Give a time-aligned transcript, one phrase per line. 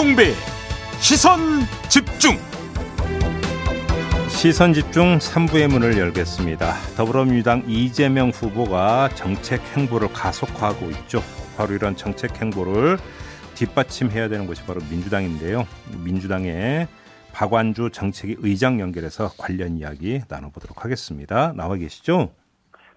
[0.00, 0.32] 김종배
[0.98, 1.38] 시선
[1.90, 2.38] 집중
[4.28, 6.74] 시선 집중 3부의 문을 열겠습니다.
[6.96, 11.22] 더불어민주당 이재명 후보가 정책 행보를 가속화하고 있죠.
[11.58, 12.96] 바로 이런 정책 행보를
[13.54, 15.66] 뒷받침해야 되는 것이 바로 민주당인데요.
[16.02, 16.88] 민주당의
[17.34, 21.52] 박완주 정책위 의장 연결해서 관련 이야기 나눠보도록 하겠습니다.
[21.54, 22.30] 나와 계시죠?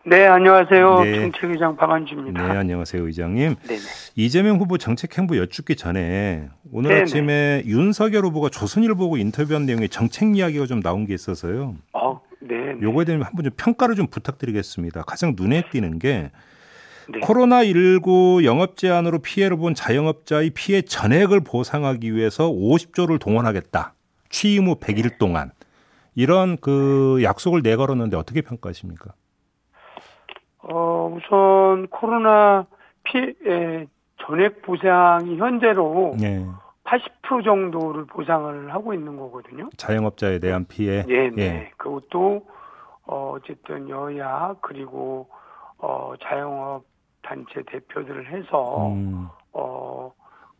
[0.05, 0.99] 네, 안녕하세요.
[1.03, 1.15] 네.
[1.21, 2.45] 정책의장 박완주입니다.
[2.45, 3.55] 네, 안녕하세요, 의장님.
[3.55, 3.79] 네네.
[4.15, 7.01] 이재명 후보 정책 행보 여쭙기 전에 오늘 네네.
[7.01, 11.75] 아침에 윤석열 후보가 조선일보고 인터뷰한 내용에 정책 이야기가 좀 나온 게 있어서요.
[11.93, 12.75] 어, 네.
[12.81, 15.03] 요거에 대한 한번 좀 평가를 좀 부탁드리겠습니다.
[15.03, 16.31] 가장 눈에 띄는 게
[17.07, 17.19] 네.
[17.21, 23.93] 코로나19 영업 제한으로 피해를 본 자영업자의 피해 전액을 보상하기 위해서 50조를 동원하겠다.
[24.29, 25.51] 취임 후 100일 동안
[26.13, 29.13] 이런 그 약속을 내걸었는데 어떻게 평가하십니까?
[30.63, 32.65] 어, 우선 코로나
[33.03, 33.87] 피해
[34.25, 36.45] 전액 보상이 현재로 네.
[36.85, 39.69] 80% 정도를 보상을 하고 있는 거거든요.
[39.77, 41.03] 자영업자에 대한 피해.
[41.03, 41.43] 네, 네.
[41.43, 41.71] 예.
[41.77, 42.45] 그것도
[43.05, 45.27] 어, 어쨌든 여야 그리고
[45.77, 46.83] 어, 자영업
[47.21, 49.27] 단체 대표들을 해서 음.
[49.53, 50.11] 어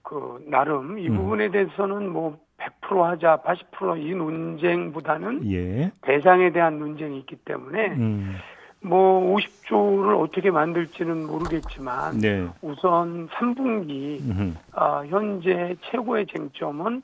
[0.03, 1.15] 그 나름 이 음.
[1.15, 5.91] 부분에 대해서는 뭐 100% 하자 80%이 논쟁보다는 예.
[6.01, 8.35] 대상에 대한 논쟁이 있기 때문에 음.
[8.83, 12.47] 뭐 50조를 어떻게 만들지는 모르겠지만 네.
[12.61, 17.01] 우선 3분기 어, 현재 최고의 쟁점은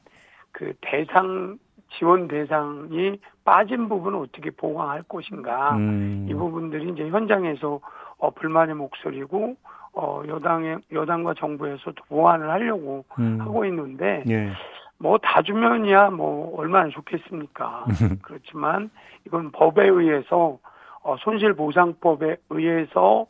[0.52, 1.58] 그 대상
[1.98, 6.28] 지원 대상이 빠진 부분을 어떻게 보강할 것인가 음.
[6.30, 7.80] 이 부분들이 이제 현장에서
[8.18, 9.56] 어, 불만의 목소리고
[9.94, 13.40] 어, 여당의 여당과 정부에서도 보완을 하려고 음.
[13.42, 14.52] 하고 있는데 예.
[14.98, 17.86] 뭐다 주면이야 뭐 얼마나 좋겠습니까
[18.22, 18.92] 그렇지만
[19.26, 20.60] 이건 법에 의해서
[21.04, 23.28] 어, 손실보상법에 의해서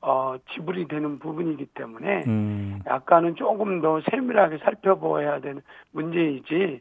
[0.00, 2.80] 어, 지불이 되는 부분이기 때문에 음.
[2.86, 5.60] 약간은 조금 더 세밀하게 살펴봐야 되는
[5.92, 6.80] 문제이지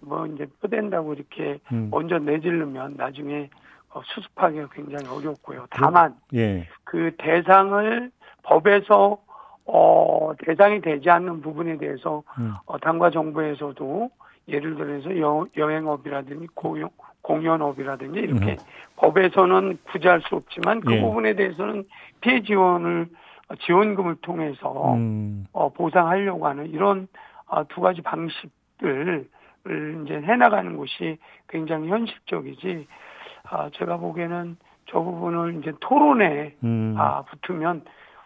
[0.00, 1.88] 뭐 이제 뼈댄다고 이렇게 음.
[1.90, 3.48] 먼저 내질르면 나중에
[3.90, 5.66] 어, 수습하기가 굉장히 어렵고요.
[5.70, 6.68] 다만 예.
[6.84, 8.10] 그 대상을
[8.42, 9.18] 법에서
[9.64, 12.52] 어, 대상이 되지 않는 부분에 대해서 음.
[12.66, 14.10] 어, 당과 정부에서도
[14.48, 16.90] 예를 들어서 여, 여행업이라든지 고용,
[17.22, 18.56] 공연업이라든지 이렇게 음.
[18.96, 21.00] 법에서는 구제할 수 없지만 그 예.
[21.00, 21.84] 부분에 대해서는
[22.20, 23.08] 피해 지원을
[23.60, 25.46] 지원금을 통해서 음.
[25.52, 27.08] 어, 보상하려고 하는 이런
[27.46, 29.28] 어, 두 가지 방식들을
[30.04, 32.86] 이제 해나가는 것이 굉장히 현실적이지
[33.50, 34.56] 아, 제가 보기에는
[34.86, 36.94] 저 부분을 이제 토론에 음.
[36.96, 37.82] 아, 붙으면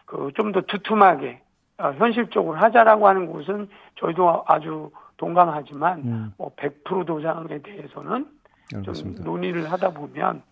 [0.06, 1.40] 그 좀 더 두툼하게
[1.78, 4.90] 어, 현실적으로 하자라고 하는 곳은 저희도 아주
[5.22, 6.32] 동감하지만 음.
[6.36, 8.26] 뭐100% 도장에 대해서는
[8.74, 9.22] 알겠습니다.
[9.22, 10.42] 좀 논의를 하다 보면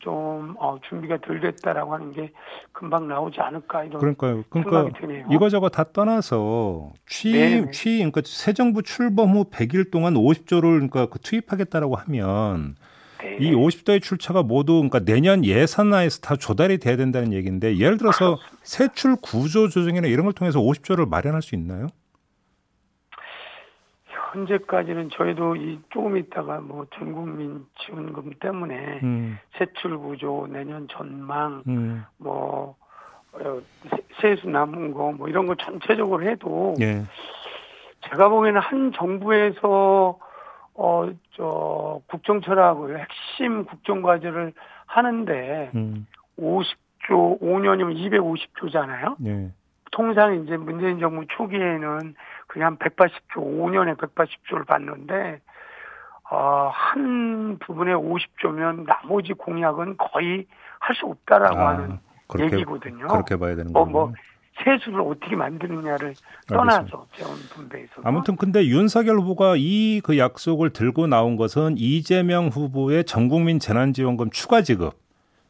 [0.00, 2.30] 좀 어, 준비가 덜 됐다라고 하는 게
[2.72, 4.44] 금방 나오지 않을까 이런 그러니까요.
[4.50, 4.90] 그러니까
[5.30, 7.70] 이거저거 다 떠나서 취임 네.
[7.70, 12.76] 취임 그러니까 새 정부 출범 후 100일 동안 50조를 그러니까 그 투입하겠다라고 하면
[13.22, 13.38] 네.
[13.40, 19.16] 이 50조의 출처가 모두 그러니까 내년 예산안에서 다 조달이 돼야 된다는 얘기인데 예를 들어서 세출
[19.20, 21.88] 구조 조정이나 이런 걸 통해서 50조를 마련할 수 있나요?
[24.32, 29.38] 현재까지는 저희도 이 조금 있다가 뭐 전국민 지원금 때문에 음.
[29.56, 32.04] 세출 구조 내년 전망 음.
[32.18, 32.76] 뭐
[33.32, 33.60] 어,
[34.20, 37.02] 세수 남은 거 뭐 이런 거 전체적으로 해도 예.
[38.10, 40.18] 제가 보기에는 한 정부에서
[40.74, 44.52] 어 저 국정 철학을 핵심 국정 과제를
[44.86, 46.06] 하는데 음.
[46.38, 49.14] 50조 5년이면 250조잖아요.
[49.26, 49.50] 예.
[49.92, 52.14] 통상 이제 문재인 정부 초기에는
[52.48, 55.40] 그냥 180조, 5년에 180조를 받는데,
[56.30, 60.46] 어, 한 부분에 50조면 나머지 공약은 거의
[60.80, 61.98] 할 수 없다라고 아, 하는
[62.28, 63.06] 그렇게, 얘기거든요.
[63.08, 63.86] 그렇게 봐야 되는 거예요.
[63.86, 64.14] 뭐, 뭐
[64.64, 66.14] 세수를 어떻게 만드느냐를
[66.48, 68.02] 떠나서 재원 분배에서.
[68.04, 74.62] 아무튼 근데 윤석열 후보가 이 그 약속을 들고 나온 것은 이재명 후보의 전국민 재난지원금 추가
[74.62, 74.94] 지급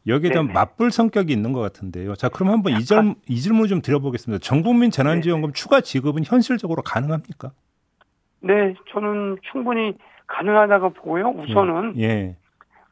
[0.09, 0.53] 여기에 대한 네네.
[0.53, 2.15] 맞불 성격이 있는 것 같은데요.
[2.15, 4.39] 자, 그럼 한번 이, 질, 이 질문 좀 드려보겠습니다.
[4.41, 5.53] 전국민 재난지원금 네네.
[5.53, 7.51] 추가 지급은 현실적으로 가능합니까?
[8.41, 9.93] 네, 저는 충분히
[10.27, 11.29] 가능하다고 보고요.
[11.29, 12.03] 우선은 예.
[12.03, 12.35] 예.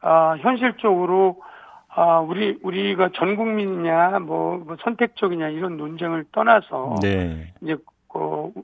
[0.00, 1.40] 아, 현실적으로
[1.88, 7.52] 아, 우리 우리가 전 국민이냐 뭐, 뭐 선택적이냐 이런 논쟁을 떠나서 네.
[7.62, 7.76] 이제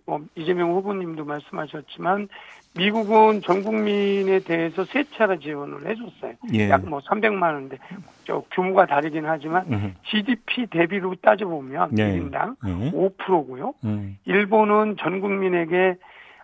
[0.04, 2.28] 그, 어, 이재명 후보님도 말씀하셨지만
[2.76, 6.34] 미국은 전 국민에 대해서 세 차례 지원을 해줬어요.
[6.54, 6.70] 예.
[6.70, 7.78] 약뭐 300만 원인데
[8.24, 9.94] 저 규모가 다르긴 하지만 음.
[10.04, 12.18] GDP 대비로 따져보면 예.
[12.18, 12.90] 1인당 예.
[12.90, 13.74] 5%고요.
[13.84, 14.18] 음.
[14.24, 15.96] 일본은 전 국민에게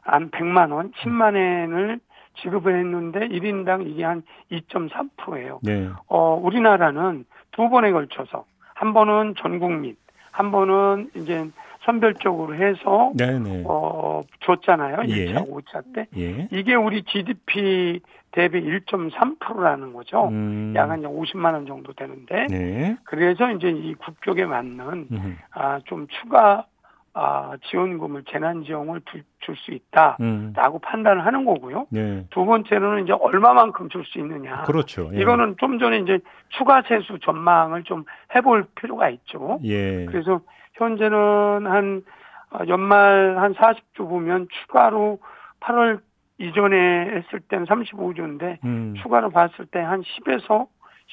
[0.03, 2.01] 한 100만 원, 10만 원을
[2.43, 4.23] 지급을 했는데 1인당 이게 한
[4.53, 5.61] 2.3%예요.
[5.63, 5.89] 네.
[6.07, 9.97] 어, 우리나라는 두 번에 걸쳐서 한 번은 전 국민,
[10.31, 11.45] 한 번은 이제
[11.85, 13.65] 선별적으로 해서 네네.
[13.67, 14.97] 어 줬잖아요.
[14.99, 15.35] 1차, 예.
[15.35, 16.07] 5차 때.
[16.17, 16.49] 예.
[16.51, 18.01] 이게 우리 GDP
[18.33, 20.29] 대비 1.3%라는 거죠.
[20.29, 20.73] 음.
[20.77, 22.47] 약한 50만 원 정도 되는데.
[22.49, 22.97] 네.
[23.05, 25.39] 그래서 이제 이 국격에 맞는 음.
[25.51, 26.67] 아좀 추가
[27.13, 29.25] 아, 지원금을 재난지원을 줄
[29.57, 30.55] 수 있다라고 음.
[30.81, 31.87] 판단을 하는 거고요.
[31.91, 32.25] 네.
[32.31, 34.63] 두 번째로는 이제 얼마만큼 줄 수 있느냐.
[34.63, 35.11] 그렇죠.
[35.13, 35.21] 예.
[35.21, 39.59] 이거는 좀 전에 이제 추가 세수 전망을 좀 해볼 필요가 있죠.
[39.65, 40.05] 예.
[40.05, 40.41] 그래서
[40.75, 42.03] 현재는 한
[42.51, 45.19] 아, 연말 한 40조 보면 추가로
[45.61, 46.01] 8월
[46.39, 48.95] 이전에 했을 때는 35조인데 음.
[49.03, 50.67] 추가로 봤을 때 한 10에서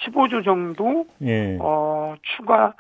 [0.06, 1.58] 15조 정도 예.
[1.60, 2.74] 어 추가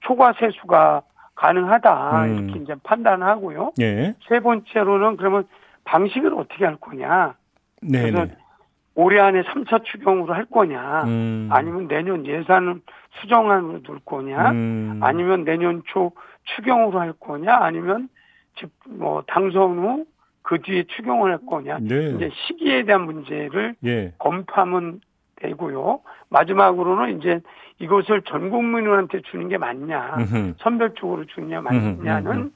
[0.00, 1.02] 초과 세수가
[1.34, 2.34] 가능하다 음.
[2.48, 3.72] 이렇게 이제 판단하고요.
[3.80, 4.14] 예.
[4.28, 5.44] 세 번째로는 그러면
[5.84, 7.34] 방식을 어떻게 할 거냐.
[7.82, 8.36] 네 그래서 네.
[8.94, 11.48] 올해 안에 3차 추경으로 할 거냐, 음.
[11.50, 12.82] 아니면 내년 예산
[13.20, 15.00] 수정안으로 둘 거냐, 음.
[15.02, 16.12] 아니면 내년 초
[16.56, 18.08] 추경으로 할 거냐, 아니면
[18.88, 20.12] 뭐 당선 후
[20.42, 22.10] 그 뒤에 추경을 할 거냐, 네.
[22.10, 24.12] 이제 시기에 대한 문제를 예.
[24.18, 25.00] 검토하면
[25.36, 26.00] 되고요.
[26.28, 27.40] 마지막으로는 이제
[27.78, 30.54] 이것을 전 국민한테 주는 게 맞냐, 음흠.
[30.58, 32.50] 선별적으로 주냐 맞냐는 음흠.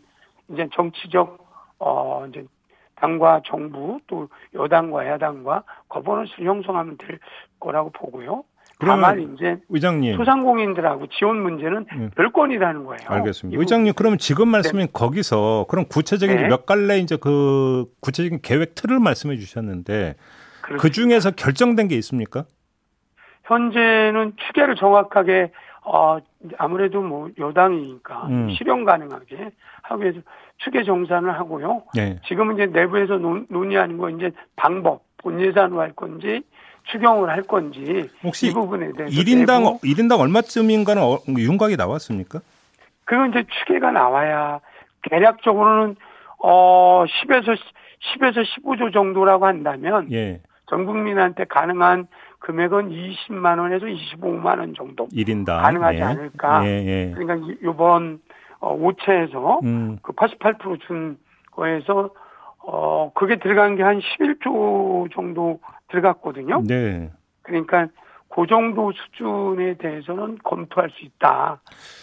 [0.52, 1.46] 이제 정치적
[1.78, 2.44] 어 이제
[2.96, 7.18] 당과 정부 또 여당과 야당과 거버넌스를 형성하면 될
[7.60, 8.44] 거라고 보고요.
[8.78, 12.10] 다만 이제 의장님 소상공인들하고 지원 문제는 네.
[12.14, 12.98] 별건이라는 거예요.
[13.06, 13.58] 알겠습니다.
[13.58, 14.92] 의장님 그러면 지금 말씀인 네.
[14.92, 16.48] 거기서 그럼 구체적인 네.
[16.48, 20.16] 몇 갈래 이제 그 구체적인 계획 틀을 말씀해 주셨는데
[20.60, 20.82] 그렇습니다.
[20.82, 22.44] 그 중에서 결정된 게 있습니까?
[23.44, 25.52] 현재는 추계를 정확하게
[25.84, 26.18] 어
[26.58, 28.50] 아무래도 뭐 여당이니까 음.
[28.50, 29.52] 실현 가능하게
[29.82, 30.20] 하기 위해서
[30.58, 31.82] 추계 정산을 하고요.
[31.94, 32.18] 네.
[32.26, 36.42] 지금은 이제 내부에서 논, 논의하는 거 이제 방법 본 예산으로 할 건지
[36.84, 42.40] 추경을 할 건지 혹시 이 부분에 대해서 1인당 내부, 1인당 얼마쯤인가는 어, 윤곽이 나왔습니까?
[43.04, 44.60] 그건 이제 추계가 나와야
[45.10, 45.96] 대략적으로는
[46.38, 47.56] 어 10에서
[48.14, 50.40] 10에서 15조 정도라고 한다면 예.
[50.68, 52.06] 전 국민한테 가능한
[52.40, 56.02] 금액은 20만 원에서 25만 원 정도 1인당 가능하지 예.
[56.02, 56.64] 않을까.
[56.66, 57.12] 예, 예.
[57.14, 58.20] 그러니까 이번
[58.60, 59.98] 어 5차에서 음.
[60.02, 61.18] 그 88%준
[61.52, 62.10] 거에서
[62.58, 66.62] 어 그게 들어간 게 한 11조 정도 들어갔거든요.
[66.66, 67.10] 네.
[67.42, 67.86] 그러니까
[68.28, 71.60] 그 정도 수준에 대해서는 검토할 수 있다.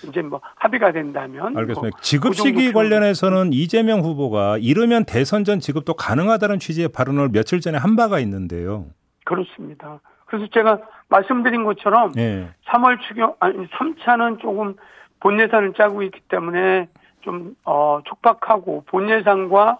[0.07, 1.55] 이제 뭐 합의가 된다면.
[1.57, 1.81] 알겠습니다.
[1.81, 7.29] 뭐 지급 그 시기 그 관련해서는 이재명 후보가 이르면 대선 전 지급도 가능하다는 취지의 발언을
[7.29, 8.85] 며칠 전에 한 바가 있는데요.
[9.25, 9.99] 그렇습니다.
[10.25, 10.79] 그래서 제가
[11.09, 12.49] 말씀드린 것처럼 네.
[12.67, 14.75] 3월 추경 아니 3차는 조금
[15.19, 16.87] 본 예산을 짜고 있기 때문에
[17.21, 19.77] 좀 어, 촉박하고 본 예산과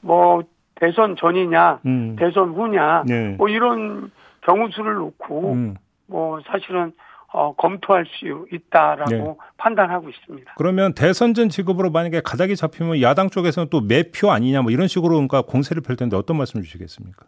[0.00, 0.42] 뭐
[0.76, 2.16] 대선 전이냐 음.
[2.18, 3.34] 대선 후냐 네.
[3.36, 4.10] 뭐 이런
[4.42, 5.76] 경우수를 놓고 음.
[6.06, 6.92] 뭐 사실은
[7.30, 9.34] 어, 검토할 수 있다라고 네.
[9.58, 10.54] 판단하고 있습니다.
[10.56, 15.10] 그러면 대선 전 지급으로 만약에 가닥이 잡히면 야당 쪽에서는 또 매표 아니냐 뭐 이런 식으로
[15.14, 17.26] 그러니까 공세를 펼 텐데 어떤 말씀 주시겠습니까?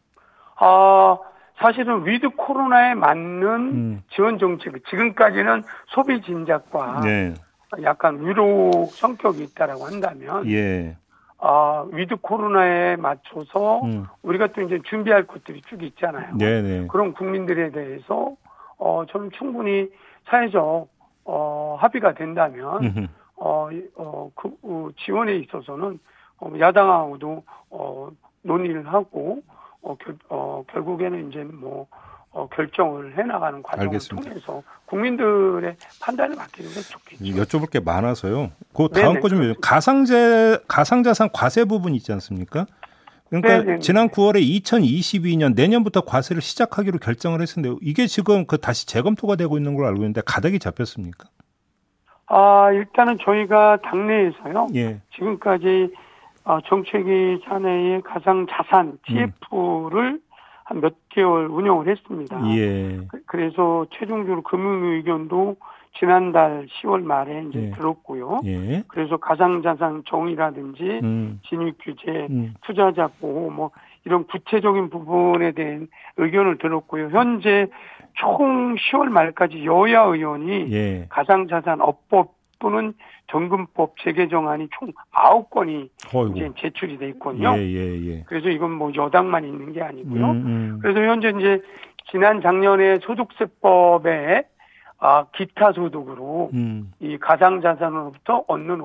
[0.56, 1.18] 아
[1.60, 4.02] 사실은 위드 코로나에 맞는 음.
[4.10, 7.34] 지원 정책 지금까지는 소비 진작과 네.
[7.82, 10.96] 약간 위로 성격이 있다라고 한다면 예.
[11.38, 14.06] 아 위드 코로나에 맞춰서 음.
[14.22, 16.36] 우리가 또 이제 준비할 것들이 쭉 있잖아요.
[16.36, 16.62] 네네.
[16.62, 16.86] 네.
[16.88, 18.34] 그런 국민들에 대해서
[18.78, 19.88] 어 저는 충분히
[20.28, 20.88] 사회적
[21.26, 25.98] 어 합의가 된다면 어어 그 어, 지원에 있어서는
[26.38, 28.10] 어, 야당하고도 어
[28.42, 29.42] 논의를 하고
[29.82, 31.86] 어, 결, 어, 결국에는 이제 뭐
[32.32, 34.28] 어, 결정을 해나가는 과정을 알겠습니다.
[34.28, 37.24] 통해서 국민들의 판단을 맡기는 게 좋겠죠.
[37.24, 38.50] 여쭤볼 게 많아서요.
[38.72, 42.66] 그 다음 거 좀 가상재 가상자산 과세 부분 있지 않습니까?
[43.30, 43.78] 그러니까 네네.
[43.80, 49.74] 지난 9월에 2022년 내년부터 과세를 시작하기로 결정을 했는데 이게 지금 그 다시 재검토가 되고 있는
[49.74, 51.28] 걸로 알고 있는데 가닥이 잡혔습니까?
[52.26, 54.68] 아 일단은 저희가 당내에서요.
[54.76, 55.00] 예.
[55.16, 55.92] 지금까지
[56.50, 60.20] 어, 정책위 사내의 가상 자산 TF를 음.
[60.64, 62.44] 한몇 개월 운영을 했습니다.
[62.56, 62.98] 예.
[63.08, 65.56] 그, 그래서 최종적으로 금융 의견도
[65.96, 67.70] 지난달 10월 말에 이제 예.
[67.70, 68.40] 들었고요.
[68.46, 68.82] 예.
[68.88, 71.40] 그래서 가상자산 정의라든지 음.
[71.48, 72.54] 진입 규제, 음.
[72.62, 73.70] 투자자 보호 뭐
[74.04, 77.10] 이런 구체적인 부분에 대한 의견을 들었고요.
[77.10, 77.68] 현재
[78.14, 81.06] 총 10월 말까지 여야 의원이 예.
[81.10, 82.92] 가상자산 업법 또는
[83.26, 86.36] 정금법 재개정안이 총 9건이 어이구.
[86.36, 87.56] 이제 제출이 돼 있거든요.
[87.56, 88.22] 예, 예, 예.
[88.26, 90.30] 그래서 이건 뭐 여당만 있는 게 아니고요.
[90.30, 90.78] 음, 음.
[90.80, 91.60] 그래서 현재 이제
[92.10, 94.44] 지난 작년에 소득세법에
[94.98, 96.92] 아, 기타 소득으로 음.
[97.00, 98.82] 이 가상 자산으로부터 얻는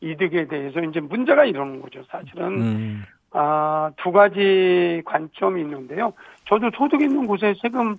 [0.00, 2.02] 이득에 대해서 이제 문제가 이러는 거죠.
[2.10, 3.04] 사실은 음.
[3.32, 6.14] 아, 두 가지 관점이 있는데요.
[6.46, 7.98] 저도 소득 있는 곳에 세금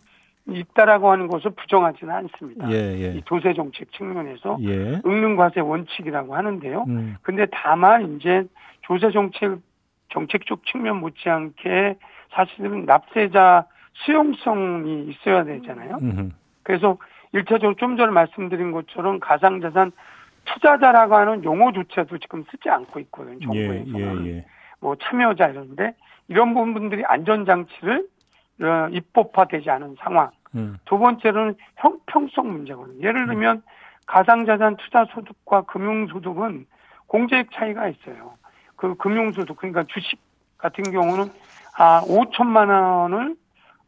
[0.55, 2.69] 있다라고 하는 것을 부정하지는 않습니다.
[2.71, 3.13] 예, 예.
[3.15, 5.01] 이 도세 정책 측면에서 예.
[5.05, 6.85] 응능 과세 원칙이라고 하는데요.
[6.87, 7.17] 음.
[7.21, 8.43] 근데 다만 이제
[8.81, 9.59] 조세 정책
[10.09, 11.95] 정책적 측면 못지않게
[12.31, 15.97] 사실은 납세자 수용성이 있어야 되잖아요.
[16.01, 16.29] 음흠.
[16.63, 16.97] 그래서
[17.31, 19.91] 일차적으로 좀 전에 말씀드린 것처럼 가상자산
[20.45, 23.39] 투자자라고 하는 용어조차도 지금 쓰지 않고 있거든요.
[23.39, 24.25] 정부에서는.
[24.25, 24.45] 예, 예, 예.
[24.79, 25.93] 뭐 참여자 이런데
[26.27, 28.07] 이런 부분들이 안전장치를
[28.61, 30.31] 어, 입법화되지 않은 상황.
[30.55, 30.77] 음.
[30.85, 33.07] 두 번째로는 형평성 문제거든요.
[33.07, 33.61] 예를 들면
[34.05, 36.65] 가상자산 투자 소득과 금융 소득은
[37.07, 38.33] 공제액 차이가 있어요.
[38.75, 40.19] 그 금융 소득 그러니까 주식
[40.57, 41.25] 같은 경우는
[41.77, 43.35] 아 5천만 원을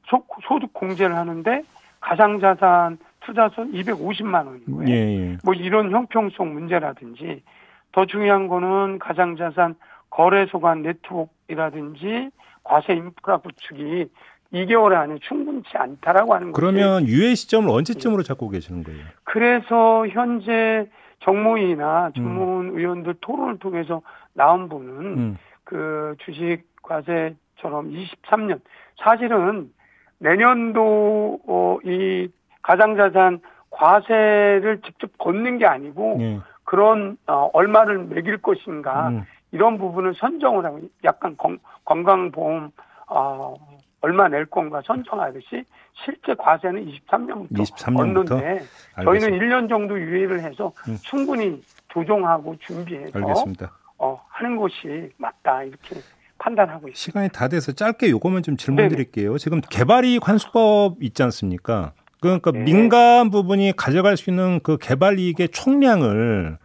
[0.08, 1.63] 소, 소득 공제를 하는데
[2.01, 4.89] 가상자산 투자소 250만 원인 거예요.
[4.89, 5.38] 예, 예.
[5.44, 7.44] 뭐 이런 형평성 문제라든지
[7.91, 9.75] 더 중요한 거는 가상자산
[10.10, 12.30] 거래소 간 네트워크라든지
[12.63, 14.10] 과세 인프라 구축이
[14.53, 16.60] 2개월 안에 충분치 않다라고 하는 거죠.
[16.60, 19.05] 그러면 유예 시점을 언제쯤으로 잡고 계시는 거예요?
[19.24, 20.88] 그래서 현재
[21.24, 22.77] 정무위나 전문 음.
[22.77, 24.01] 의원들 토론을 통해서
[24.34, 25.38] 나온 분은 음.
[25.63, 28.60] 그 주식 과세처럼 23년
[29.03, 29.72] 사실은
[30.17, 32.27] 내년도 어, 이
[32.62, 33.39] 가상자산
[33.70, 36.39] 과세를 직접 걷는 게 아니고 네.
[36.63, 39.24] 그런 어, 얼마를 매길 것인가 음.
[39.51, 42.72] 이런 부분을 선정을 하고 약간 건, 건강보험
[43.08, 43.55] 어,
[44.01, 45.63] 얼마 낼 건가 선정하듯이
[46.03, 48.31] 실제 과세는 23년부터, 23년부터?
[48.31, 48.65] 얻는데
[49.03, 50.98] 저희는 1년 정도 유예를 해서 음.
[51.01, 53.72] 충분히 조정하고 준비해서 알겠습니다.
[54.00, 56.01] 어, 하는 것이 맞다 이렇게
[56.39, 56.98] 판단하고 있습니다.
[56.98, 59.38] 시간이 다 돼서 짧게 요거만 좀 질문 드릴게요.
[59.38, 61.93] 지금 개발이익 환수법 있지 않습니까?
[62.20, 62.60] 그러니까 네.
[62.60, 66.58] 민간 부분이 가져갈 수 있는 그 개발 이익의 총량을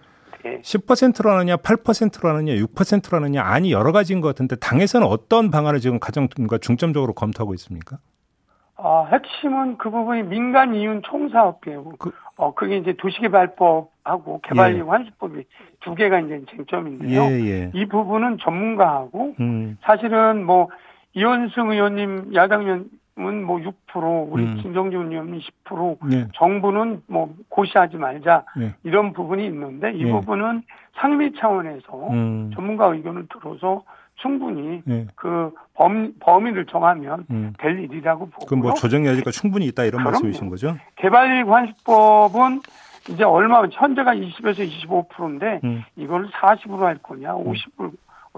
[0.47, 0.61] 네.
[0.63, 5.99] 10%로 하느냐, 8%로 하느냐, 6%로 하느냐, 아니 여러 가지인 것 같은데 당에서는 어떤 방안을 지금
[5.99, 6.29] 가장
[6.61, 7.99] 중점적으로 검토하고 있습니까?
[8.79, 11.93] 어, 핵심은 그 부분이 민간 이윤 총사업이에요.
[11.99, 14.83] 그, 어, 그게 이제 도시개발법하고 개발이익 예.
[14.83, 15.45] 환수법이
[15.81, 17.23] 두 개가 이제 쟁점인데요.
[17.23, 17.71] 예, 예.
[17.75, 19.79] 이 부분은 전문가하고 음.
[19.81, 20.69] 사실은 뭐
[21.15, 24.57] 이원승 의원님 야당 의원 은뭐 6%, 우리 음.
[24.57, 26.29] 김정준 의원은 10%, 네.
[26.35, 28.75] 정부는 뭐 고시하지 말자 네.
[28.85, 30.11] 이런 부분이 있는데 이 네.
[30.11, 30.63] 부분은
[30.97, 32.51] 상임위 차원에서 음.
[32.55, 33.83] 전문가 의견을 들어서
[34.17, 35.07] 충분히 네.
[35.15, 37.53] 그 범, 범위를 정하면 음.
[37.59, 40.03] 될 일이라고 보고 그럼 뭐 조정 여지가 충분히 있다 이런.
[40.03, 40.77] 말씀이신 거죠?
[40.97, 42.61] 개발이익 환수법은
[43.11, 45.83] 이제 얼마 현재가 20에서 25%인데 음.
[45.97, 47.93] 이걸 40으로 할 거냐, 50으로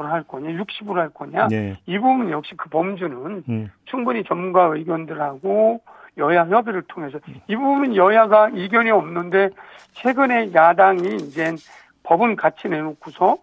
[0.07, 1.49] 할 거냐, 60으로 할 거냐.
[1.49, 1.79] 네.
[1.87, 3.71] 이 부분 역시 그 범주는 음.
[3.85, 5.81] 충분히 전문가 의견들하고
[6.19, 9.51] 여야 협의를 통해서 이 부분은 여야가 이견이 없는데
[9.93, 11.55] 최근에 야당이 이제
[12.03, 13.39] 법은 같이 내놓고서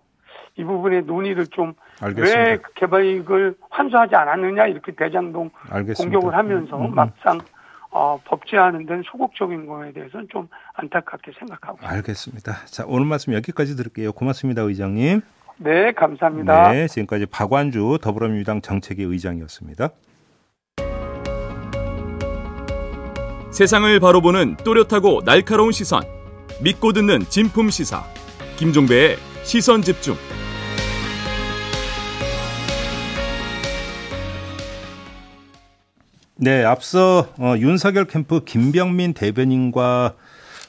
[0.57, 1.73] 이 부분에 논의를 좀
[2.15, 6.19] 왜 개발이익을 환수하지 않았느냐 이렇게 대장동 알겠습니다.
[6.19, 6.95] 공격을 하면서 음, 음.
[6.95, 7.39] 막상
[7.89, 12.65] 어, 법제하는 데는 소극적인 거에 대해서는 좀 안타깝게 생각하고 알겠습니다.
[12.65, 14.11] 자 오늘 말씀 여기까지 들을게요.
[14.11, 15.21] 고맙습니다, 의장님.
[15.57, 16.71] 네, 감사합니다.
[16.73, 19.89] 네, 지금까지 박완주 더불어민주당 정책위 의장이었습니다.
[23.51, 26.03] 세상을 바로 보는 또렷하고 날카로운 시선.
[26.61, 28.03] 믿고 듣는 진품 시사.
[28.57, 30.15] 김종배의 시선 집중.
[36.37, 40.15] 네, 앞서 어, 윤석열 캠프 김병민 대변인과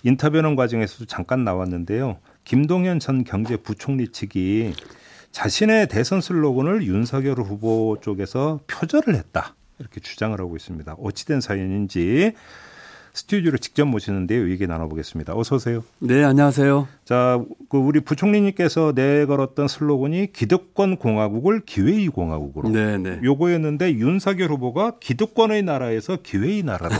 [0.04, 2.18] 인터뷰하는 과정에서도 잠깐 나왔는데요.
[2.46, 4.72] 김동연 전 경제부총리 측이
[5.32, 9.56] 자신의 대선 슬로건을 윤석열 후보 쪽에서 표절을 했다.
[9.80, 10.94] 이렇게 주장을 하고 있습니다.
[10.94, 12.34] 어찌된 사연인지
[13.16, 14.50] 스튜디오로 직접 모시는데요.
[14.50, 15.34] 얘기 나눠보겠습니다.
[15.34, 15.82] 어서 오세요.
[16.00, 16.86] 네, 안녕하세요.
[17.06, 22.68] 자, 그 우리 부총리님께서 내걸었던 슬로건이 기득권 공화국을 기회의 공화국으로.
[22.68, 23.18] 네, 네.
[23.24, 26.94] 요거였는데 윤석열 후보가 기득권의 나라에서 기회의 나라로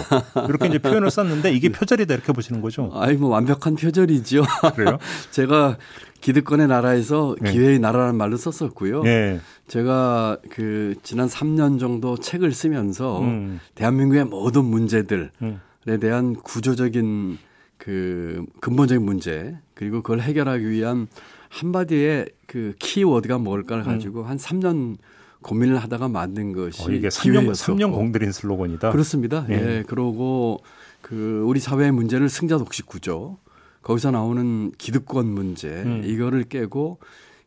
[0.49, 2.90] 이렇게 이제 표현을 썼는데 이게 표절이다 이렇게 보시는 거죠?
[2.94, 4.42] 아이 뭐 완벽한 표절이죠.
[4.75, 4.99] 그래요?
[5.32, 5.76] 제가
[6.23, 7.52] 기득권의 나라에서 네.
[7.52, 9.02] 기회의 나라라는 말로 썼었고요.
[9.02, 9.38] 네.
[9.68, 13.61] 제가 그 지난 3년 정도 책을 쓰면서 음.
[13.75, 15.61] 대한민국의 모든 문제들 음.
[15.87, 17.38] 에 대한 구조적인
[17.78, 21.07] 그 근본적인 문제 그리고 그걸 해결하기 위한
[21.49, 23.87] 한마디의 그 키워드가 뭘까를 음.
[23.87, 24.26] 가지고 음.
[24.26, 24.97] 한 3년
[25.43, 28.90] 고민을 하다가 만든 것이 어, 이게 3년, 3년 공들인 슬로건이다.
[28.90, 29.47] 그렇습니다.
[29.49, 29.55] 예.
[29.55, 29.85] 예.
[29.87, 30.61] 그러고
[31.02, 33.38] 그 우리 사회의 문제를 승자 독식 구조
[33.83, 36.02] 거기서 나오는 기득권 문제 음.
[36.05, 36.99] 이거를 깨고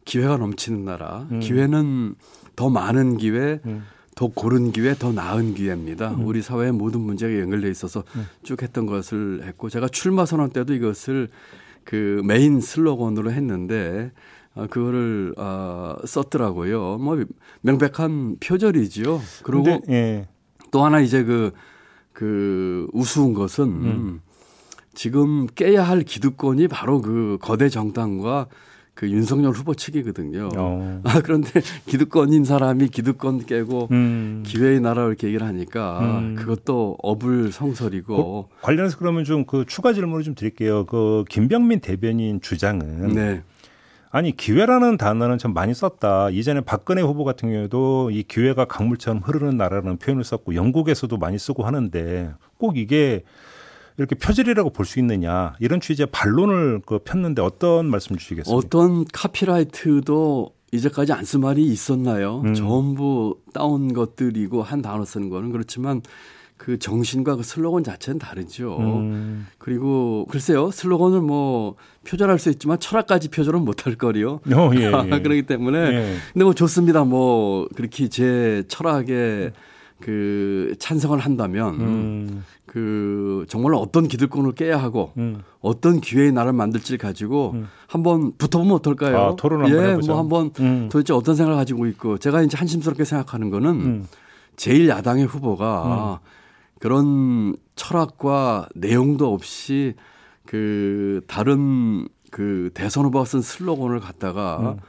[0.05, 1.41] 기회가 넘치는 나라 음.
[1.41, 2.15] 기회는
[2.55, 3.84] 더 많은 기회 음.
[4.19, 6.11] 더 고른 기회, 더 나은 기회입니다.
[6.11, 6.27] 음.
[6.27, 8.27] 우리 사회의 모든 문제가 연결돼 있어서 음.
[8.43, 11.29] 쭉 했던 것을 했고 제가 출마 선언 때도 이것을
[11.85, 14.11] 그 메인 슬로건으로 했는데
[14.55, 16.97] 어, 그거를 어, 썼더라고요.
[16.97, 17.23] 뭐
[17.61, 19.21] 명백한 표절이지요.
[19.43, 20.27] 그리고 예.
[20.69, 21.53] 또 하나 이제 그,
[22.11, 24.21] 그 우스운 것은 음.
[24.93, 28.47] 지금 깨야 할 기득권이 바로 그 거대 정당과
[29.00, 30.50] 그 윤석열 후보 측이거든요.
[30.58, 31.01] 어.
[31.06, 34.44] 아, 그런데 기득권인 사람이 기득권 깨고 음.
[34.46, 36.36] 기회의 나라 이렇게 얘기를 하니까 음.
[36.36, 38.50] 그것도 어불성설이고.
[38.50, 40.86] 그 관련해서 그러면 좀 그 추가 질문을 좀 드릴게요.
[40.86, 43.41] 그 김병민 대변인 주장은 네.
[44.12, 46.29] 아니 기회라는 단어는 참 많이 썼다.
[46.32, 51.63] 이전에 박근혜 후보 같은 경우에도 이 기회가 강물처럼 흐르는 나라라는 표현을 썼고 영국에서도 많이 쓰고
[51.63, 53.24] 하는데 꼭 이게
[54.00, 58.58] 이렇게 표절이라고 볼 수 있느냐 이런 취지의 반론을 그 폈는데 어떤 말씀 주시겠습니까?
[58.58, 62.41] 어떤 카피라이트도 이제까지 안 쓴 말이 있었나요?
[62.46, 62.53] 음.
[62.53, 66.01] 전부 따온 것들이고 한 단어 쓰는 거는 그렇지만
[66.58, 68.77] 그 정신과 그 슬로건 자체는 다르죠.
[68.79, 69.48] 음.
[69.58, 71.75] 그리고 글쎄요, 슬로건을 뭐
[72.08, 74.41] 표절할 수 있지만 철학까지 표절은 못할 거리요.
[74.53, 75.20] 어, 예, 예.
[75.22, 76.15] 그렇기 때문에 예.
[76.34, 77.03] 근데 뭐 좋습니다.
[77.06, 79.51] 뭐 그렇게 제 철학에
[80.01, 82.46] 그 찬성을 한다면 음.
[82.65, 85.41] 그 정말로 어떤 기득권을 깨야 하고 음.
[85.60, 87.68] 어떤 기회의 나를 만들지를 가지고 음.
[87.88, 89.18] 한번 붙어보면 어떨까요?
[89.18, 90.12] 아, 토론 한번 예, 해보죠.
[90.12, 90.89] 뭐 한번 음.
[90.91, 94.08] 도대체 어떤 생각을 가지고 있고 제가 이제 한심스럽게 생각하는 거는 음.
[94.56, 96.27] 제일 야당의 후보가 음.
[96.79, 99.96] 그런 철학과 내용도 없이
[100.46, 104.79] 그 다른 그 대선 후보가 쓴 슬로건을 갖다가 음.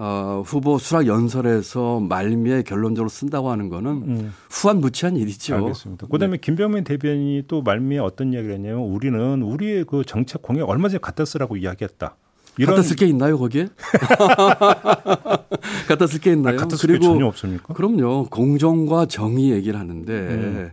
[0.00, 4.32] 어, 후보 수락 연설에서 말미에 결론적으로 쓴다고 하는 거는 음.
[4.48, 5.56] 후한무치한 일이죠.
[5.56, 6.06] 알겠습니다.
[6.06, 6.40] 그다음에 네.
[6.40, 11.24] 김병민 대변인이 또 말미에 어떤 이야기를 했냐면 우리는 우리의 그 정책 공약 얼마 전에 갖다
[11.24, 12.14] 쓰라고 이야기했다.
[12.58, 13.68] 이런 갖다 쓸 게 있나요 거기에?
[15.88, 16.54] 갖다 쓸 게 있나요?
[16.54, 17.74] 아, 갖다 쓸게 전혀 없습니까?
[17.74, 18.26] 그럼요.
[18.30, 20.70] 공정과 정의 얘기를 하는데 음.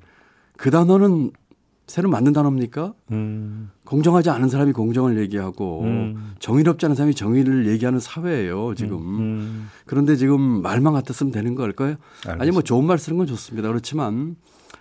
[0.58, 1.32] 그 단어는
[1.88, 2.94] 새로 만든 단어입니까?
[3.12, 3.70] 음.
[3.86, 6.34] 공정하지 않은 사람이 공정을 얘기하고 음.
[6.40, 8.98] 정의롭지 않은 사람이 정의를 얘기하는 사회예요 지금.
[8.98, 9.20] 음.
[9.20, 9.70] 음.
[9.86, 11.96] 그런데 지금 말만 갖다 쓰면 되는 걸까요?
[12.22, 12.42] 알겠습니다.
[12.42, 13.68] 아니 뭐 좋은 말 쓰는 건 좋습니다.
[13.68, 14.36] 그렇지만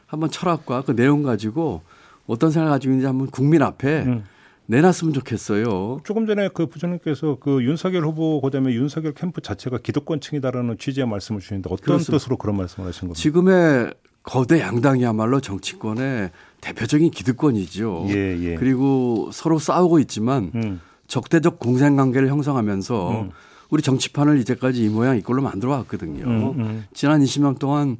[0.07, 1.83] 한번 철학과 그 내용 가지고
[2.27, 4.25] 어떤 생각을 가지고 있는지 한번 국민 앞에 음.
[4.67, 5.99] 내놨으면 좋겠어요.
[6.05, 11.69] 조금 전에 그 부장님께서 그 윤석열 후보 그다음에 윤석열 캠프 자체가 기득권층이다라는 취지의 말씀을 주시는데
[11.71, 12.13] 어떤 그렇습니다.
[12.13, 13.21] 뜻으로 그런 말씀을 하신 겁니까?
[13.21, 13.93] 지금의
[14.25, 16.31] 거대 양당이야말로 정치권의
[16.63, 18.07] 대표적인 기득권이죠.
[18.09, 18.55] 예, 예.
[18.57, 20.81] 그리고 서로 싸우고 있지만 음.
[21.07, 23.31] 적대적 공생관계를 형성하면서 음.
[23.69, 26.25] 우리 정치판을 이제까지 이 모양 이꼴로 만들어 왔거든요.
[26.25, 26.85] 음, 음.
[26.95, 27.99] 지난 20년 동안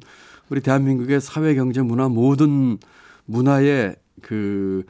[0.49, 2.79] 우리 대한민국의 사회, 경제, 문화 모든
[3.25, 4.85] 문화의 그를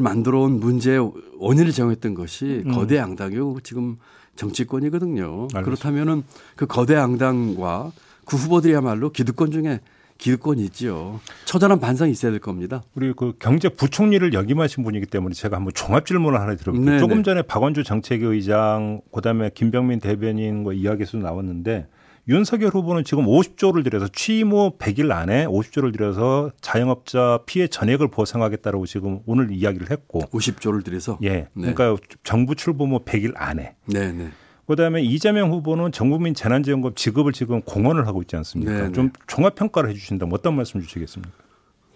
[0.00, 2.72] 만들어 온 문제의 원인을 정했던 것이 음.
[2.72, 3.98] 거대 양당이고 지금
[4.36, 5.48] 정치권이거든요.
[5.52, 5.62] 알겠습니다.
[5.62, 6.22] 그렇다면은
[6.56, 7.92] 그 거대 양당과
[8.24, 9.80] 그 후보들이야말로 기득권 중에
[10.20, 11.18] 기득권이 있지요.
[11.46, 12.82] 처절한 반성이 있어야 될 겁니다.
[12.94, 16.98] 우리 그 경제부총리를 역임하신 분이기 때문에 제가 한번 종합 질문을 하나 드려볼게요.
[16.98, 21.86] 조금 전에 박원주 정책의장, 그다음에 김병민 대변인과 이야기에서 나왔는데
[22.28, 28.84] 윤석열 후보는 지금 50조를 들여서 취임 후 100일 안에 50조를 들여서 자영업자 피해 전액을 보상하겠다라고
[28.84, 31.48] 지금 오늘 이야기를 했고 50조를 들여서 예.
[31.54, 31.72] 네.
[31.72, 34.28] 그러니까 정부 출범 후 100일 안에 네, 네.
[34.70, 38.72] 그다음에 이재명 후보는 전국민 재난지원금 지급을 지금 공언을 하고 있지 않습니까?
[38.72, 38.92] 네네.
[38.92, 41.32] 좀 종합 평가를 해주신다면 어떤 말씀 주시겠습니까?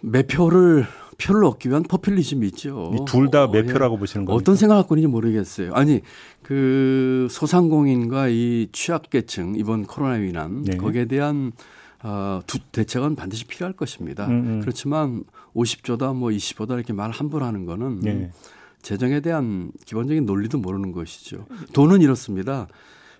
[0.01, 0.85] 매표를
[1.17, 2.93] 표를 얻기 위한 포퓰리즘이 있죠.
[3.07, 3.99] 둘 다 매표라고 어, 예.
[3.99, 4.39] 보시는 겁니까?
[4.39, 5.73] 어떤 생각을 갖고 있는지 모르겠어요.
[5.73, 6.01] 아니
[6.43, 10.77] 그 소상공인과 이 취약계층 이번 코로나 위난 네.
[10.77, 11.53] 거기에 대한
[12.03, 14.27] 어, 두 대책은 반드시 필요할 것입니다.
[14.27, 14.47] 음음.
[14.47, 14.59] 음.
[14.61, 15.23] 그렇지만
[15.55, 18.31] 50조다 뭐 20조다 이렇게 말 함부로 하는 거는 네.
[18.85, 21.47] 재정에 대한 기본적인 논리도 모르는 것이죠.
[21.73, 22.67] 돈은 이렇습니다.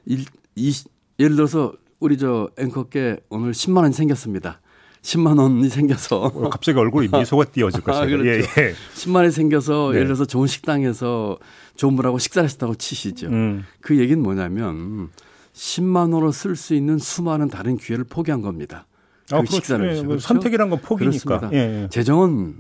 [0.06, 0.24] 일,
[0.56, 0.72] 이,
[1.18, 4.62] 예를 들어서 우리 저 앵커께 오늘 10만 원이 생겼습니다.
[5.02, 8.04] 10만 원이 생겨서 어, 갑자기 얼굴이 미소가 띄어질 것이에요.
[8.04, 8.30] 아, 그렇죠.
[8.30, 8.76] 예, 예.
[8.94, 9.96] 10만 원이 생겨서 네.
[9.96, 11.40] 예를 들어서 좋은 식당에서
[11.76, 13.28] 좋은 분하고 식사를 했다고 치시죠.
[13.30, 13.66] 음.
[13.82, 15.10] 그 얘기는 뭐냐면
[15.56, 18.86] 10만 원으로 쓸 수 있는 수많은 다른 기회를 포기한 겁니다.
[19.32, 19.56] 아, 그 그렇죠.
[19.56, 20.20] 식사를 예, 그렇죠?
[20.20, 21.50] 선택이란 건 포기니까.
[21.54, 21.90] 예, 예.
[21.90, 22.58] 재정은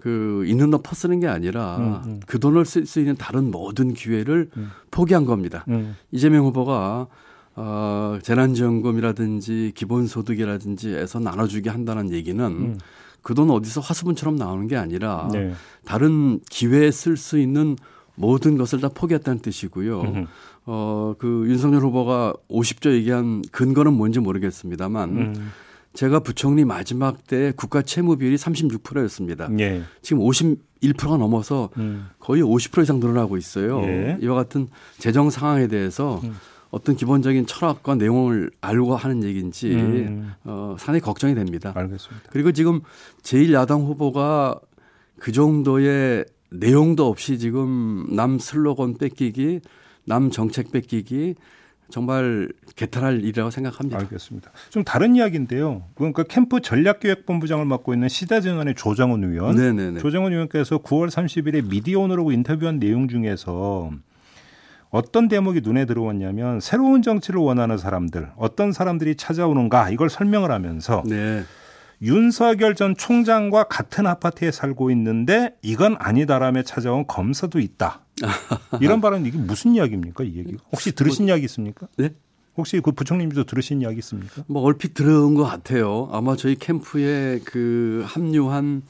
[0.00, 2.20] 그 있는 돈 퍼쓰는 게 아니라 음, 음.
[2.26, 4.70] 그 돈을 쓸 수 있는 다른 모든 기회를 음.
[4.90, 5.64] 포기한 겁니다.
[5.68, 5.96] 음.
[6.12, 7.08] 이재명 후보가
[7.56, 12.78] 어, 재난지원금이라든지 기본소득이라든지 해서 나눠주게 한다는 얘기는 음.
[13.22, 15.52] 그돈 어디서 화수분처럼 나오는 게 아니라 네.
[15.84, 17.76] 다른 기회에 쓸 수 있는
[18.14, 20.26] 모든 것을 다 포기했다는 뜻이고요.
[20.66, 25.52] 어, 그 윤석열 후보가 50조 얘기한 근거는 뭔지 모르겠습니다만 음.
[25.98, 29.48] 제가 부총리 마지막 때 국가 채무 비율이 36%였습니다.
[29.58, 29.82] 예.
[30.00, 32.06] 지금 51%가 넘어서 음.
[32.20, 33.82] 거의 50% 이상 늘어나고 있어요.
[33.82, 34.16] 예.
[34.22, 36.36] 이와 같은 재정 상황에 대해서 음.
[36.70, 40.34] 어떤 기본적인 철학과 내용을 알고 하는 얘기인지 음.
[40.44, 41.72] 어, 상당히 걱정이 됩니다.
[41.74, 42.28] 알겠습니다.
[42.30, 42.80] 그리고 지금
[43.22, 44.60] 제1야당 후보가
[45.18, 49.62] 그 정도의 내용도 없이 지금 남 슬로건 뺏기기,
[50.04, 51.34] 남 정책 뺏기기,
[51.90, 53.98] 정말 개탄할 일이라고 생각합니다.
[53.98, 54.50] 알겠습니다.
[54.70, 55.84] 좀 다른 이야기인데요.
[55.94, 59.56] 그러니까 캠프 전략기획본부장을 맡고 있는 시다전환의 조정은 의원.
[59.56, 60.00] 네네네.
[60.00, 63.90] 조정은 의원께서 9월 30일에 미디어오늘하고 인터뷰한 내용 중에서
[64.90, 71.42] 어떤 대목이 눈에 들어왔냐면 새로운 정치를 원하는 사람들, 어떤 사람들이 찾아오는가 이걸 설명을 하면서 네.
[72.00, 78.02] 윤석열 전 총장과 같은 아파트에 살고 있는데 이건 아니다라며 찾아온 검사도 있다.
[78.80, 80.24] 이런 발언 이게 무슨 이야기입니까?
[80.24, 81.86] 이 얘기가 혹시 들으신 뭐, 이야기 있습니까?
[81.96, 82.10] 네?
[82.56, 84.44] 혹시 그 부총님도 들으신 이야기 있습니까?
[84.48, 86.08] 뭐 얼핏 들은 것 같아요.
[86.12, 88.82] 아마 저희 캠프에 그 합류한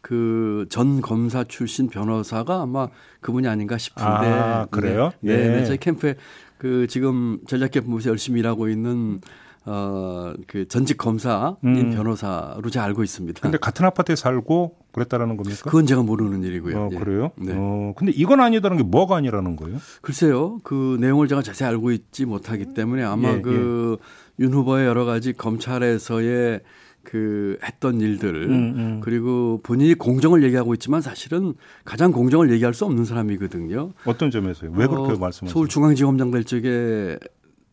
[0.00, 2.88] 그 전 검사 출신 변호사가 아마
[3.20, 4.10] 그분이 아닌가 싶은데.
[4.10, 5.12] 아, 그래요?
[5.20, 5.36] 네.
[5.36, 5.48] 네.
[5.60, 5.64] 네.
[5.64, 6.16] 저희 캠프에
[6.58, 9.20] 그 지금 전략개혁부에서 열심히 일하고 있는
[9.64, 11.92] 어, 그 전직 검사인 음.
[11.94, 13.40] 변호사로 제가 알고 있습니다.
[13.40, 15.62] 근데 같은 아파트에 살고 그랬다라는 겁니까?
[15.64, 16.78] 그건 제가 모르는 일이고요.
[16.78, 16.96] 어, 예.
[16.96, 17.32] 그래요?
[17.36, 17.54] 네.
[17.56, 19.78] 어, 근데 이건 아니다는 게 뭐가 아니라는 거예요?
[20.02, 20.60] 글쎄요.
[20.62, 23.98] 그 내용을 제가 자세히 알고 있지 못하기 때문에 아마 예, 그윤
[24.40, 24.44] 예.
[24.46, 26.60] 후보의 여러 가지 검찰에서의
[27.04, 29.00] 그 했던 일들 음, 음.
[29.02, 33.92] 그리고 본인이 공정을 얘기하고 있지만 사실은 가장 공정을 얘기할 수 없는 사람이거든요.
[34.04, 34.70] 어떤 점에서요?
[34.74, 35.52] 왜 그렇게 어, 말씀하세요?
[35.52, 37.18] 서울중앙지검장 될 적에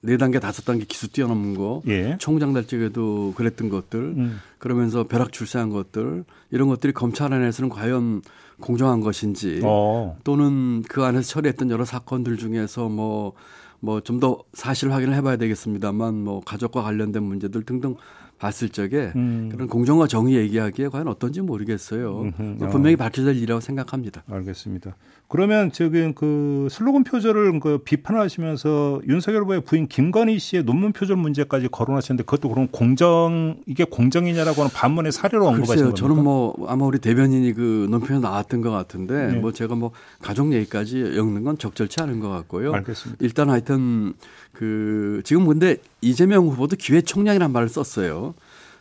[0.02, 2.16] 네 단계 다섯 단계 기수 뛰어넘은 거, 예.
[2.20, 4.40] 총장 될 적에도 그랬던 것들, 음.
[4.58, 8.22] 그러면서 벼락 출세한 것들 이런 것들이 검찰 안에서는 과연
[8.60, 10.18] 공정한 것인지 어.
[10.24, 13.34] 또는 그 안에서 처리했던 여러 사건들 중에서 뭐
[13.82, 17.96] 뭐 좀 더 사실 확인을 해봐야 되겠습니다만 뭐 가족과 관련된 문제들 등등
[18.38, 19.50] 봤을 적에 음.
[19.52, 22.22] 그런 공정과 정의 얘기하기에 과연 어떤지 모르겠어요.
[22.22, 22.70] 음흠.
[22.70, 24.24] 분명히 밝혀질 일이라고 생각합니다.
[24.30, 24.96] 알겠습니다.
[25.30, 31.68] 그러면 지금 그 슬로건 표절을 그 비판하시면서 윤석열 후보의 부인 김건희 씨의 논문 표절 문제까지
[31.68, 35.96] 거론하셨는데 그것도 그럼 공정 이게 공정이냐라고 하는 반문의 사례로 언급하신 겁니까?
[35.96, 39.36] 저는 뭐 아마 우리 대변인이 그 논평에 나왔던 것 같은데 네.
[39.36, 42.74] 뭐 제가 뭐 가족 얘기까지 엮는 건 적절치 않은 것 같고요.
[42.74, 43.24] 알겠습니다.
[43.24, 44.14] 일단 하여튼
[44.52, 48.34] 그 지금 근데 이재명 후보도 기회 총량이라는 말을 썼어요.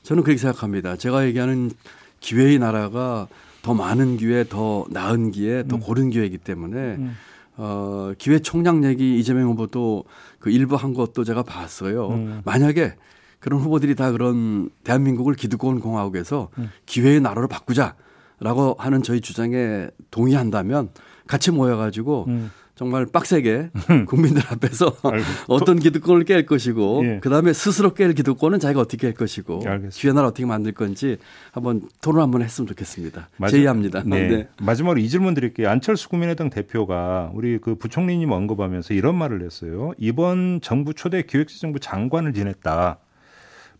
[0.02, 0.96] 저는 그렇게 생각합니다.
[0.96, 1.72] 제가 얘기하는
[2.20, 3.28] 기회의 나라가
[3.68, 5.80] 더 많은 기회, 더 나은 기회, 더 음.
[5.80, 7.14] 고른 기회이기 때문에 음.
[7.58, 10.04] 어, 기회 총량 얘기 이재명 후보도
[10.38, 12.08] 그 일부 한 것도 제가 봤어요.
[12.08, 12.40] 음.
[12.46, 12.94] 만약에
[13.40, 16.70] 그런 후보들이 다 그런 대한민국을 기득권 공화국에서 음.
[16.86, 20.88] 기회의 나라로 바꾸자라고 하는 저희 주장에 동의한다면
[21.26, 22.50] 같이 모여가지고 음.
[22.78, 23.70] 정말 빡세게
[24.06, 24.94] 국민들 앞에서
[25.48, 27.18] 어떤 기득권을 깰 것이고 예.
[27.18, 31.16] 그다음에 스스로 깰 기득권은 자기가 어떻게 깰 것이고 기회 나라 어떻게 만들 건지
[31.50, 33.30] 한번 토론 한번 했으면 좋겠습니다.
[33.36, 34.04] 마지, 제의합니다.
[34.06, 34.28] 네.
[34.30, 34.48] 네.
[34.62, 35.68] 마지막으로 이 질문 드릴게요.
[35.68, 39.92] 안철수 국민의당 대표가 우리 그 부총리님 언급하면서 이런 말을 했어요.
[39.98, 42.98] 이번 정부 초대 기획재정부 장관을 지냈다.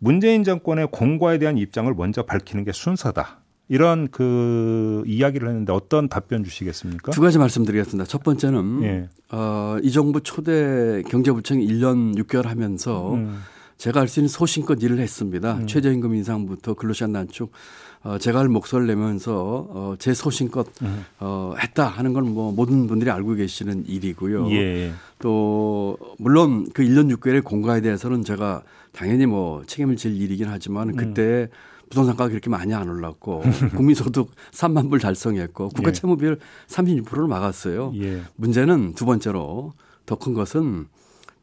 [0.01, 3.39] 문재인 정권의 공과에 대한 입장을 먼저 밝히는 게 순서다.
[3.69, 7.13] 이런 그 이야기를 했는데 어떤 답변 주시겠습니까?
[7.13, 8.07] 두 가지 말씀드리겠습니다.
[8.09, 9.09] 첫 번째는 예.
[9.31, 13.41] 어, 이 정부 초대 경제부총리 1년 6개월 하면서 음.
[13.77, 15.55] 제가 할 수 있는 소신껏 일을 했습니다.
[15.59, 15.67] 음.
[15.67, 17.53] 최저임금 인상부터 근로시간 단축
[18.03, 21.05] 어, 제가 할 목소리를 내면서 어, 제 소신껏 음.
[21.21, 24.51] 어, 했다 하는 건 뭐 모든 분들이 알고 계시는 일이고요.
[24.53, 24.93] 예.
[25.21, 30.97] 또 물론 그 1년 6개월의 공과에 대해서는 제가 당연히 뭐 책임을 질 일이긴 하지만 음.
[30.97, 31.49] 그때
[31.91, 33.43] 부동산 가격이 그렇게 많이 안 올랐고
[33.77, 35.93] 국민소득 3만 불 달성했고 국가 예.
[35.93, 37.93] 채무 비율 36%를 막았어요.
[37.97, 38.23] 예.
[38.37, 39.73] 문제는 두 번째로
[40.07, 40.87] 더 큰 것은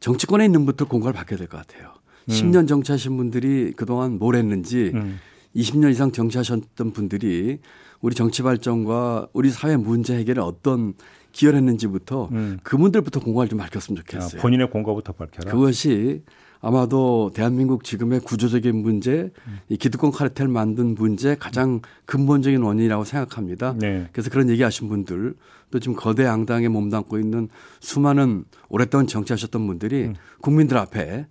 [0.00, 1.92] 정치권에 있는 분부터 공과를 받게 될 것 같아요.
[2.28, 2.32] 음.
[2.32, 5.18] 10년 정치하신 분들이 그동안 뭘 했는지 음.
[5.54, 7.58] 20년 이상 정치하셨던 분들이
[8.02, 10.94] 우리 정치 발전과 우리 사회 문제 해결에 어떤
[11.32, 12.58] 기여를 했는지부터 음.
[12.62, 14.38] 그분들부터 공과를 좀 밝혔으면 좋겠어요.
[14.38, 15.50] 아, 본인의 공과부터 밝혀라.
[15.50, 16.22] 그것이
[16.66, 19.30] 아마도 대한민국 지금의 구조적인 문제,
[19.68, 23.76] 이 기득권 카르텔 만든 문제 가장 근본적인 원인이라고 생각합니다.
[23.78, 24.08] 네.
[24.10, 25.36] 그래서 그런 얘기하신 분들
[25.70, 27.48] 또 지금 거대 양당에 몸담고 있는
[27.78, 30.14] 수많은 오랫동안 정치하셨던 분들이 음.
[30.40, 31.28] 국민들 앞에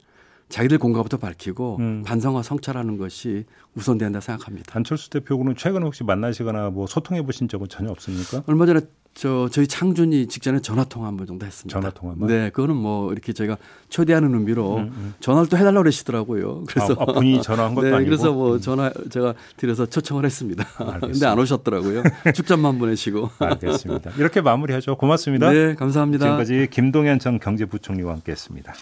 [0.47, 2.03] 자기들 공과부터 밝히고 음.
[2.05, 3.43] 반성과 성찰하는 것이
[3.75, 4.71] 우선된다 생각합니다.
[4.77, 8.43] 안철수 대표는 최근에 혹시 만나시거나 뭐 소통해 보신 적은 전혀 없습니까?
[8.47, 8.79] 얼마 전에
[9.17, 11.73] 저 저희 창준이 직전에 전화 통화 한 번 정도 했습니다.
[11.79, 12.27] 전화 통화만.
[12.27, 15.13] 네, 그거는 뭐 이렇게 저희가 초대하는 의미로 음, 음.
[15.21, 16.65] 전화를 또 해달라고 그러시더라고요.
[16.67, 18.09] 그래서 아, 아, 본인이 전화한 것도 네, 아니고.
[18.09, 18.59] 그래서 뭐 음.
[18.59, 20.65] 전화 제가 드려서 초청을 했습니다.
[20.99, 22.03] 근데 안 오셨더라고요.
[22.33, 23.29] 축전만 보내시고.
[23.39, 24.11] 알겠습니다.
[24.17, 24.97] 이렇게 마무리하죠.
[24.97, 25.49] 고맙습니다.
[25.49, 26.25] 네, 감사합니다.
[26.25, 28.73] 지금까지 김동현 전 경제부총리와 함께했습니다.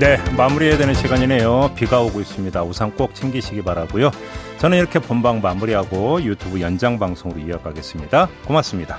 [0.00, 1.72] 네, 마무리해야 되는 시간이네요.
[1.76, 2.64] 비가 오고 있습니다.
[2.64, 4.10] 우산 꼭 챙기시기 바라고요.
[4.58, 8.28] 저는 이렇게 본방 마무리하고 유튜브 연장 방송으로 이어가겠습니다.
[8.46, 8.98] 고맙습니다.